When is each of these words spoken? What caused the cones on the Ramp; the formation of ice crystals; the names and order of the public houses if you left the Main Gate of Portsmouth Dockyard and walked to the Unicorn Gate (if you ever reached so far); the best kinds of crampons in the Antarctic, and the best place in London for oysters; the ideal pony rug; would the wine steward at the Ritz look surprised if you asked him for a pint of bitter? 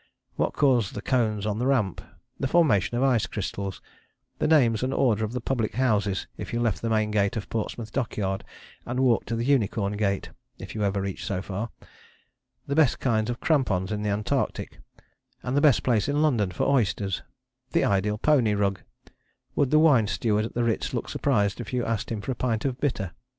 What 0.35 0.53
caused 0.53 0.95
the 0.95 1.01
cones 1.03 1.45
on 1.45 1.59
the 1.59 1.67
Ramp; 1.67 2.01
the 2.39 2.47
formation 2.47 2.97
of 2.97 3.03
ice 3.03 3.27
crystals; 3.27 3.83
the 4.39 4.47
names 4.47 4.81
and 4.81 4.91
order 4.95 5.23
of 5.23 5.31
the 5.31 5.39
public 5.39 5.75
houses 5.75 6.25
if 6.37 6.51
you 6.53 6.59
left 6.59 6.81
the 6.81 6.89
Main 6.89 7.11
Gate 7.11 7.37
of 7.37 7.47
Portsmouth 7.51 7.91
Dockyard 7.91 8.43
and 8.83 8.99
walked 9.01 9.27
to 9.27 9.35
the 9.35 9.45
Unicorn 9.45 9.93
Gate 9.97 10.31
(if 10.57 10.73
you 10.73 10.81
ever 10.83 10.99
reached 11.01 11.27
so 11.27 11.43
far); 11.43 11.69
the 12.65 12.73
best 12.73 12.99
kinds 12.99 13.29
of 13.29 13.39
crampons 13.41 13.91
in 13.91 14.01
the 14.01 14.09
Antarctic, 14.09 14.79
and 15.43 15.55
the 15.55 15.61
best 15.61 15.83
place 15.83 16.09
in 16.09 16.19
London 16.23 16.49
for 16.49 16.63
oysters; 16.67 17.21
the 17.71 17.85
ideal 17.85 18.17
pony 18.17 18.55
rug; 18.55 18.79
would 19.55 19.69
the 19.69 19.77
wine 19.77 20.07
steward 20.07 20.45
at 20.45 20.55
the 20.55 20.63
Ritz 20.63 20.95
look 20.95 21.09
surprised 21.09 21.61
if 21.61 21.71
you 21.73 21.85
asked 21.85 22.11
him 22.11 22.21
for 22.21 22.31
a 22.31 22.33
pint 22.35 22.65
of 22.65 22.81
bitter? 22.81 23.11